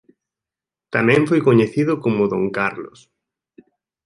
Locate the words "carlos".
2.57-2.99